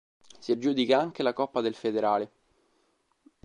[0.39, 2.31] Si aggiudica anche la Coppa del Federale.